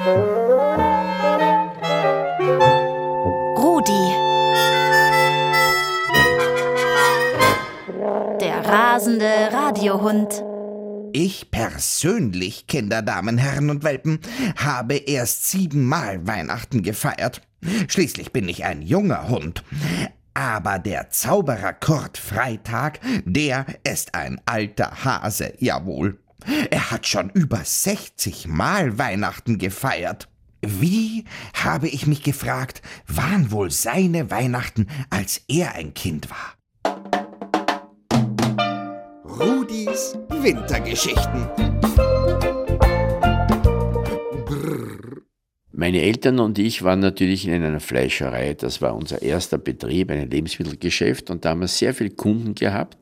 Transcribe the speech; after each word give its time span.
Rudi. 0.00 0.16
Der 8.40 8.64
rasende 8.64 9.26
Radiohund. 9.52 10.42
Ich 11.12 11.50
persönlich, 11.50 12.66
Kinder, 12.66 13.02
Damen, 13.02 13.36
Herren 13.36 13.68
und 13.68 13.84
Welpen, 13.84 14.20
habe 14.56 14.94
erst 14.94 15.50
siebenmal 15.50 16.26
Weihnachten 16.26 16.82
gefeiert. 16.82 17.42
Schließlich 17.88 18.32
bin 18.32 18.48
ich 18.48 18.64
ein 18.64 18.80
junger 18.80 19.28
Hund. 19.28 19.62
Aber 20.32 20.78
der 20.78 21.10
Zauberer 21.10 21.74
Kurt 21.74 22.16
Freitag, 22.16 23.00
der 23.26 23.66
ist 23.84 24.14
ein 24.14 24.40
alter 24.46 25.04
Hase, 25.04 25.52
jawohl. 25.58 26.18
Er 26.70 26.90
hat 26.90 27.06
schon 27.06 27.30
über 27.30 27.60
60 27.62 28.46
Mal 28.48 28.98
Weihnachten 28.98 29.58
gefeiert. 29.58 30.28
Wie, 30.62 31.24
habe 31.54 31.88
ich 31.88 32.06
mich 32.06 32.22
gefragt, 32.22 32.82
waren 33.06 33.50
wohl 33.50 33.70
seine 33.70 34.30
Weihnachten, 34.30 34.88
als 35.08 35.42
er 35.48 35.74
ein 35.74 35.94
Kind 35.94 36.28
war? 36.30 36.56
Rudis 39.24 40.18
Wintergeschichten. 40.28 41.48
Meine 45.72 46.02
Eltern 46.02 46.40
und 46.40 46.58
ich 46.58 46.82
waren 46.82 47.00
natürlich 47.00 47.48
in 47.48 47.54
einer 47.54 47.80
Fleischerei. 47.80 48.52
Das 48.52 48.82
war 48.82 48.94
unser 48.94 49.22
erster 49.22 49.56
Betrieb, 49.56 50.10
ein 50.10 50.28
Lebensmittelgeschäft. 50.28 51.30
Und 51.30 51.46
da 51.46 51.50
haben 51.50 51.60
wir 51.60 51.68
sehr 51.68 51.94
viele 51.94 52.10
Kunden 52.10 52.54
gehabt. 52.54 52.98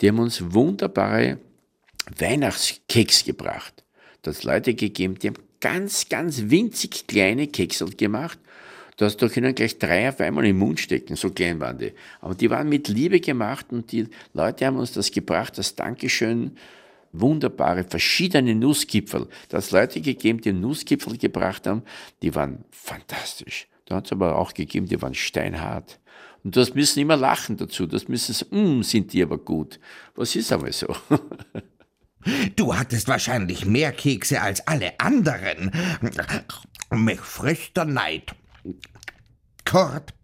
Die 0.00 0.08
haben 0.08 0.18
uns 0.18 0.42
wunderbare 0.52 1.38
Weihnachtskeks 2.18 3.24
gebracht. 3.24 3.84
Da 4.22 4.32
hat 4.32 4.44
Leute 4.44 4.74
gegeben, 4.74 5.18
die 5.18 5.28
haben 5.28 5.42
ganz, 5.60 6.08
ganz 6.08 6.44
winzig 6.46 7.06
kleine 7.06 7.48
Keksel 7.48 7.90
gemacht. 7.90 8.38
Da 8.96 9.06
hast 9.06 9.20
du 9.20 9.28
können 9.28 9.54
gleich 9.54 9.78
drei 9.78 10.08
auf 10.08 10.20
einmal 10.20 10.46
im 10.46 10.58
Mund 10.58 10.80
stecken, 10.80 11.16
so 11.16 11.30
klein 11.30 11.60
waren 11.60 11.78
die. 11.78 11.92
Aber 12.20 12.34
die 12.34 12.48
waren 12.48 12.68
mit 12.68 12.88
Liebe 12.88 13.20
gemacht 13.20 13.66
und 13.70 13.92
die 13.92 14.08
Leute 14.32 14.64
haben 14.66 14.78
uns 14.78 14.92
das 14.92 15.10
gebracht, 15.10 15.58
das 15.58 15.74
Dankeschön, 15.74 16.56
wunderbare, 17.12 17.84
verschiedene 17.84 18.54
Nusskipferl. 18.54 19.28
Da 19.48 19.58
hat 19.58 19.70
Leute 19.70 20.00
gegeben, 20.00 20.40
die 20.40 20.52
Nusskipferl 20.52 21.18
gebracht 21.18 21.66
haben, 21.66 21.82
die 22.22 22.34
waren 22.34 22.64
fantastisch. 22.70 23.68
Da 23.84 23.96
hat 23.96 24.06
es 24.06 24.12
aber 24.12 24.36
auch 24.36 24.54
gegeben, 24.54 24.86
die 24.86 25.00
waren 25.00 25.14
steinhart. 25.14 26.00
Und 26.42 26.56
das 26.56 26.74
müssen 26.74 27.00
immer 27.00 27.16
lachen 27.16 27.56
dazu. 27.56 27.86
Das 27.86 28.08
müssen 28.08 28.78
mm, 28.78 28.82
sind 28.82 29.12
die 29.12 29.22
aber 29.22 29.38
gut. 29.38 29.78
Was 30.14 30.36
ist 30.36 30.52
aber 30.52 30.72
so? 30.72 30.94
Du 32.56 32.76
hattest 32.76 33.08
wahrscheinlich 33.08 33.64
mehr 33.66 33.92
Kekse 33.92 34.40
als 34.40 34.66
alle 34.66 34.98
anderen. 34.98 35.70
Mich 36.90 37.20
frisst 37.20 37.76
der 37.76 37.84
Neid. 37.84 38.34
Kurt, 39.64 40.14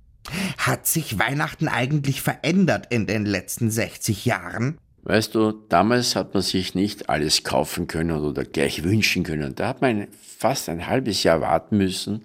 hat 0.58 0.86
sich 0.86 1.18
Weihnachten 1.18 1.68
eigentlich 1.68 2.22
verändert 2.22 2.86
in 2.90 3.06
den 3.06 3.26
letzten 3.26 3.70
60 3.70 4.24
Jahren? 4.24 4.78
Weißt 5.04 5.34
du, 5.34 5.50
damals 5.68 6.14
hat 6.14 6.32
man 6.32 6.44
sich 6.44 6.76
nicht 6.76 7.08
alles 7.08 7.42
kaufen 7.42 7.88
können 7.88 8.24
oder 8.24 8.44
gleich 8.44 8.84
wünschen 8.84 9.24
können. 9.24 9.56
Da 9.56 9.68
hat 9.68 9.80
man 9.80 10.06
fast 10.38 10.68
ein 10.68 10.86
halbes 10.86 11.24
Jahr 11.24 11.40
warten 11.40 11.76
müssen 11.76 12.24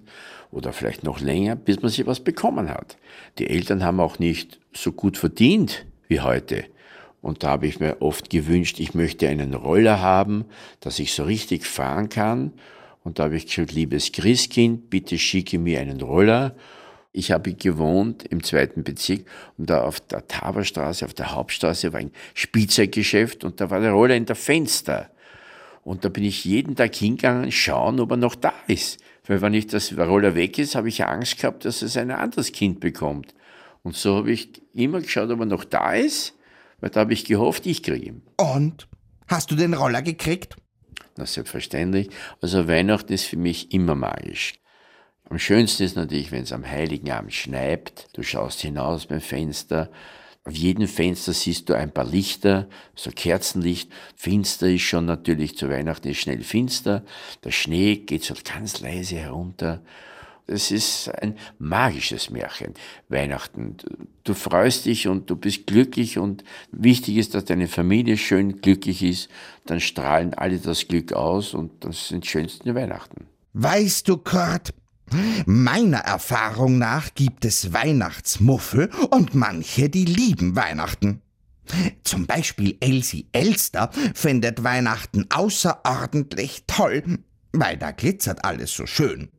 oder 0.52 0.72
vielleicht 0.72 1.02
noch 1.02 1.20
länger, 1.20 1.56
bis 1.56 1.82
man 1.82 1.90
sich 1.90 2.06
was 2.06 2.20
bekommen 2.20 2.70
hat. 2.70 2.96
Die 3.38 3.50
Eltern 3.50 3.82
haben 3.82 3.98
auch 3.98 4.20
nicht 4.20 4.60
so 4.72 4.92
gut 4.92 5.18
verdient 5.18 5.86
wie 6.06 6.20
heute. 6.20 6.66
Und 7.20 7.42
da 7.42 7.50
habe 7.50 7.66
ich 7.66 7.80
mir 7.80 8.00
oft 8.00 8.30
gewünscht, 8.30 8.78
ich 8.78 8.94
möchte 8.94 9.28
einen 9.28 9.54
Roller 9.54 10.00
haben, 10.00 10.44
dass 10.80 10.98
ich 10.98 11.12
so 11.12 11.24
richtig 11.24 11.66
fahren 11.66 12.08
kann. 12.08 12.52
Und 13.02 13.18
da 13.18 13.24
habe 13.24 13.36
ich 13.36 13.46
gesagt, 13.46 13.72
liebes 13.72 14.12
Christkind, 14.12 14.90
bitte 14.90 15.18
schicke 15.18 15.58
mir 15.58 15.80
einen 15.80 16.00
Roller. 16.00 16.54
Ich 17.12 17.32
habe 17.32 17.54
gewohnt 17.54 18.24
im 18.24 18.44
zweiten 18.44 18.84
Bezirk 18.84 19.24
und 19.56 19.70
da 19.70 19.82
auf 19.82 19.98
der 19.98 20.28
Taberstraße, 20.28 21.04
auf 21.04 21.14
der 21.14 21.32
Hauptstraße 21.32 21.92
war 21.92 22.00
ein 22.00 22.12
Spielzeuggeschäft 22.34 23.44
und 23.44 23.60
da 23.60 23.70
war 23.70 23.80
der 23.80 23.92
Roller 23.92 24.14
in 24.14 24.26
der 24.26 24.36
Fenster. 24.36 25.10
Und 25.82 26.04
da 26.04 26.10
bin 26.10 26.22
ich 26.22 26.44
jeden 26.44 26.76
Tag 26.76 26.94
hingegangen, 26.94 27.50
schauen, 27.50 27.98
ob 27.98 28.10
er 28.10 28.18
noch 28.18 28.34
da 28.34 28.52
ist. 28.66 29.00
Weil 29.26 29.40
wenn 29.40 29.54
ich 29.54 29.66
das 29.66 29.96
Roller 29.96 30.34
weg 30.34 30.58
ist, 30.58 30.74
habe 30.74 30.88
ich 30.88 31.04
Angst 31.04 31.40
gehabt, 31.40 31.64
dass 31.64 31.82
es 31.82 31.96
ein 31.96 32.10
anderes 32.10 32.52
Kind 32.52 32.78
bekommt. 32.78 33.34
Und 33.82 33.96
so 33.96 34.16
habe 34.16 34.30
ich 34.30 34.50
immer 34.74 35.00
geschaut, 35.00 35.30
ob 35.30 35.40
er 35.40 35.46
noch 35.46 35.64
da 35.64 35.94
ist, 35.94 36.34
weil 36.80 36.90
da 36.90 37.00
habe 37.00 37.12
ich 37.12 37.24
gehofft, 37.24 37.66
ich 37.66 37.82
kriege 37.82 38.06
ihn. 38.06 38.22
Und? 38.36 38.88
Hast 39.26 39.50
du 39.50 39.56
den 39.56 39.74
Roller 39.74 40.02
gekriegt? 40.02 40.56
Na, 41.16 41.26
selbstverständlich. 41.26 42.08
Also 42.40 42.68
Weihnachten 42.68 43.12
ist 43.12 43.24
für 43.24 43.36
mich 43.36 43.72
immer 43.72 43.94
magisch. 43.94 44.54
Am 45.28 45.38
schönsten 45.38 45.82
ist 45.82 45.96
natürlich, 45.96 46.32
wenn 46.32 46.44
es 46.44 46.52
am 46.52 46.66
Heiligen 46.66 47.10
Abend 47.10 47.34
schneit. 47.34 48.08
Du 48.14 48.22
schaust 48.22 48.62
hinaus 48.62 49.06
beim 49.06 49.20
Fenster. 49.20 49.90
Auf 50.44 50.54
jedem 50.54 50.88
Fenster 50.88 51.34
siehst 51.34 51.68
du 51.68 51.74
ein 51.74 51.92
paar 51.92 52.06
Lichter, 52.06 52.70
so 52.94 53.10
Kerzenlicht. 53.10 53.92
Finster 54.16 54.68
ist 54.68 54.82
schon 54.82 55.04
natürlich 55.04 55.58
zu 55.58 55.68
Weihnachten 55.68 56.08
ist 56.08 56.18
schnell 56.18 56.42
finster. 56.42 57.04
Der 57.44 57.50
Schnee 57.50 57.96
geht 57.96 58.24
so 58.24 58.34
ganz 58.50 58.80
leise 58.80 59.16
herunter. 59.16 59.82
Es 60.48 60.70
ist 60.70 61.08
ein 61.20 61.36
magisches 61.58 62.30
Märchen, 62.30 62.74
Weihnachten. 63.08 63.76
Du 64.24 64.32
freust 64.34 64.86
dich 64.86 65.06
und 65.06 65.28
du 65.28 65.36
bist 65.36 65.66
glücklich 65.66 66.18
und 66.18 66.42
wichtig 66.72 67.18
ist, 67.18 67.34
dass 67.34 67.44
deine 67.44 67.68
Familie 67.68 68.16
schön 68.16 68.60
glücklich 68.60 69.02
ist. 69.02 69.28
Dann 69.66 69.78
strahlen 69.78 70.32
alle 70.34 70.58
das 70.58 70.88
Glück 70.88 71.12
aus 71.12 71.52
und 71.52 71.84
das 71.84 72.08
sind 72.08 72.26
schönsten 72.26 72.74
Weihnachten. 72.74 73.26
Weißt 73.52 74.08
du, 74.08 74.16
Kurt, 74.16 74.72
Meiner 75.46 75.98
Erfahrung 75.98 76.78
nach 76.78 77.14
gibt 77.14 77.44
es 77.44 77.72
Weihnachtsmuffel 77.72 78.90
und 79.10 79.34
manche, 79.34 79.88
die 79.88 80.04
lieben 80.04 80.54
Weihnachten. 80.56 81.22
Zum 82.04 82.26
Beispiel 82.26 82.76
Elsie 82.80 83.26
Elster 83.32 83.90
findet 84.14 84.64
Weihnachten 84.64 85.26
außerordentlich 85.30 86.64
toll, 86.66 87.02
weil 87.52 87.76
da 87.76 87.90
glitzert 87.90 88.44
alles 88.44 88.72
so 88.72 88.86
schön. 88.86 89.30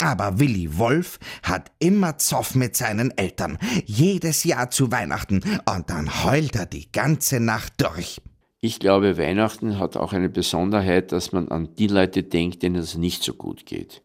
Aber 0.00 0.38
Willi 0.38 0.78
Wolf 0.78 1.18
hat 1.42 1.70
immer 1.78 2.18
Zoff 2.18 2.54
mit 2.54 2.76
seinen 2.76 3.16
Eltern, 3.16 3.58
jedes 3.84 4.44
Jahr 4.44 4.70
zu 4.70 4.90
Weihnachten, 4.90 5.42
und 5.72 5.90
dann 5.90 6.24
heult 6.24 6.56
er 6.56 6.66
die 6.66 6.90
ganze 6.90 7.40
Nacht 7.40 7.74
durch. 7.78 8.20
Ich 8.60 8.78
glaube, 8.78 9.18
Weihnachten 9.18 9.78
hat 9.78 9.96
auch 9.96 10.14
eine 10.14 10.30
Besonderheit, 10.30 11.12
dass 11.12 11.32
man 11.32 11.48
an 11.48 11.74
die 11.76 11.86
Leute 11.86 12.22
denkt, 12.22 12.62
denen 12.62 12.76
es 12.76 12.96
nicht 12.96 13.22
so 13.22 13.34
gut 13.34 13.66
geht. 13.66 14.02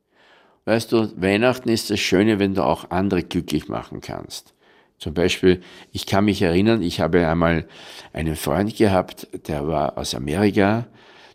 Weißt 0.65 0.91
du, 0.91 1.09
Weihnachten 1.15 1.69
ist 1.69 1.89
das 1.89 1.99
Schöne, 1.99 2.39
wenn 2.39 2.55
du 2.55 2.63
auch 2.63 2.91
andere 2.91 3.23
glücklich 3.23 3.69
machen 3.69 4.01
kannst. 4.01 4.53
Zum 4.97 5.13
Beispiel, 5.13 5.61
ich 5.93 6.05
kann 6.05 6.25
mich 6.25 6.41
erinnern, 6.41 6.81
ich 6.81 6.99
habe 6.99 7.25
einmal 7.25 7.67
einen 8.11 8.35
Freund 8.35 8.75
gehabt, 8.75 9.27
der 9.47 9.65
war 9.67 9.97
aus 9.97 10.13
Amerika. 10.13 10.87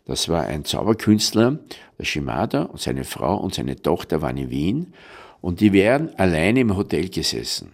Das 0.05 0.29
war 0.29 0.43
ein 0.43 0.65
Zauberkünstler, 0.65 1.59
der 1.97 2.05
Shimada 2.05 2.63
und 2.63 2.79
seine 2.79 3.03
Frau 3.03 3.37
und 3.37 3.53
seine 3.53 3.81
Tochter 3.81 4.21
waren 4.21 4.37
in 4.37 4.49
Wien. 4.49 4.93
Und 5.41 5.59
die 5.59 5.73
wären 5.73 6.13
alleine 6.17 6.61
im 6.61 6.75
Hotel 6.77 7.09
gesessen. 7.09 7.73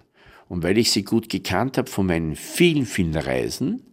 Und 0.50 0.64
weil 0.64 0.78
ich 0.78 0.92
sie 0.92 1.04
gut 1.04 1.30
gekannt 1.30 1.78
habe 1.78 1.90
von 1.90 2.06
meinen 2.06 2.36
vielen, 2.36 2.86
vielen 2.86 3.16
Reisen, 3.16 3.84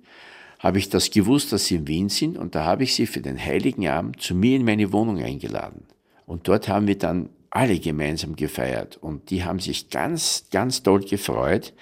habe 0.59 0.79
ich 0.79 0.89
das 0.89 1.11
gewusst, 1.11 1.53
dass 1.53 1.67
sie 1.67 1.77
in 1.77 1.87
Wien 1.87 2.09
sind. 2.09 2.37
Und 2.37 2.55
da 2.55 2.65
habe 2.65 2.83
ich 2.85 2.95
sie 2.95 3.07
für 3.07 3.21
den 3.21 3.39
Heiligen 3.39 3.87
Abend 3.89 4.21
zu 4.21 4.35
mir 4.35 4.57
in 4.57 4.65
meine 4.65 4.93
Wohnung 4.93 5.23
eingeladen. 5.23 5.85
Und 6.27 6.49
dort 6.49 6.69
haben 6.69 6.87
wir 6.87 6.99
dann 6.99 7.31
alle 7.51 7.79
gemeinsam 7.79 8.37
gefeiert 8.37 8.99
und 8.99 9.31
die 9.31 9.45
haben 9.45 9.59
sich 9.59 9.91
ganz, 9.91 10.45
ganz 10.51 10.83
toll 10.83 11.01
gefreut, 11.01 11.73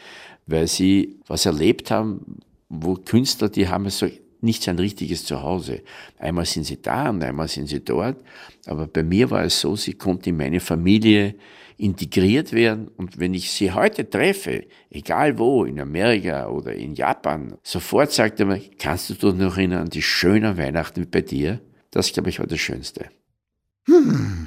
weil 0.46 0.68
sie 0.68 1.16
was 1.26 1.46
erlebt 1.46 1.90
haben, 1.90 2.38
wo 2.68 2.94
Künstler, 2.94 3.48
die 3.48 3.68
haben 3.68 3.88
so 3.90 4.08
nicht 4.40 4.62
sein 4.62 4.78
richtiges 4.78 5.24
Zuhause. 5.24 5.82
Einmal 6.18 6.46
sind 6.46 6.64
sie 6.64 6.80
da 6.80 7.10
und 7.10 7.22
einmal 7.22 7.48
sind 7.48 7.68
sie 7.68 7.84
dort, 7.84 8.16
aber 8.66 8.86
bei 8.86 9.02
mir 9.02 9.30
war 9.30 9.44
es 9.44 9.60
so, 9.60 9.76
sie 9.76 9.94
konnte 9.94 10.30
in 10.30 10.36
meine 10.36 10.60
Familie 10.60 11.34
integriert 11.78 12.52
werden 12.52 12.88
und 12.88 13.18
wenn 13.18 13.34
ich 13.34 13.50
sie 13.50 13.72
heute 13.72 14.08
treffe, 14.08 14.64
egal 14.90 15.38
wo, 15.38 15.64
in 15.64 15.78
Amerika 15.78 16.48
oder 16.48 16.72
in 16.72 16.94
Japan, 16.94 17.56
sofort 17.62 18.12
sagt 18.12 18.40
er 18.40 18.46
mir, 18.46 18.62
kannst 18.78 19.10
du 19.10 19.14
dich 19.14 19.34
noch 19.34 19.56
erinnern 19.56 19.82
an 19.82 19.90
die 19.90 20.02
schönen 20.02 20.56
Weihnachten 20.56 21.06
bei 21.10 21.20
dir? 21.20 21.60
Das, 21.90 22.12
glaube 22.12 22.30
ich, 22.30 22.38
war 22.38 22.46
das 22.46 22.60
Schönste. 22.60 23.08
Hm. 23.86 24.46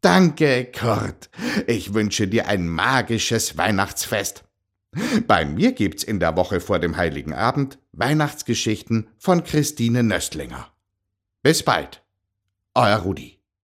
Danke, 0.00 0.66
Kurt. 0.66 1.28
Ich 1.66 1.92
wünsche 1.92 2.26
dir 2.26 2.48
ein 2.48 2.68
magisches 2.68 3.58
Weihnachtsfest. 3.58 4.44
Bei 5.26 5.44
mir 5.44 5.72
gibt's 5.72 6.02
in 6.02 6.20
der 6.20 6.36
Woche 6.36 6.60
vor 6.60 6.78
dem 6.78 6.96
Heiligen 6.96 7.32
Abend 7.32 7.78
Weihnachtsgeschichten 7.92 9.08
von 9.18 9.44
Christine 9.44 10.02
Nöstlinger. 10.02 10.72
Bis 11.42 11.62
bald. 11.62 12.02
Euer 12.74 12.98
Rudi. 12.98 13.39